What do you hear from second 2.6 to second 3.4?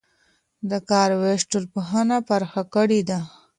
کړې ده.